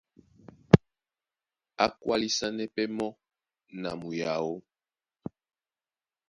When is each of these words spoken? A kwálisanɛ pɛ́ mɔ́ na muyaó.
A 1.83 1.85
kwálisanɛ 1.99 2.63
pɛ́ 2.75 2.85
mɔ́ 2.97 3.09
na 3.81 3.89
muyaó. 3.99 4.55